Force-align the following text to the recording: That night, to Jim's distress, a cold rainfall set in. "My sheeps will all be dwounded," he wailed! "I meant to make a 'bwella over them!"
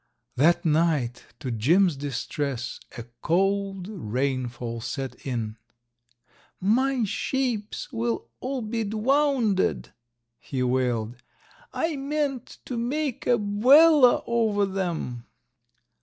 That 0.35 0.65
night, 0.65 1.25
to 1.41 1.51
Jim's 1.51 1.95
distress, 1.95 2.79
a 2.97 3.03
cold 3.21 3.87
rainfall 3.87 4.81
set 4.81 5.13
in. 5.27 5.57
"My 6.59 7.03
sheeps 7.03 7.93
will 7.93 8.27
all 8.39 8.63
be 8.63 8.83
dwounded," 8.83 9.93
he 10.39 10.63
wailed! 10.63 11.17
"I 11.71 11.97
meant 11.97 12.57
to 12.65 12.77
make 12.77 13.27
a 13.27 13.37
'bwella 13.37 14.23
over 14.25 14.65
them!" 14.65 15.25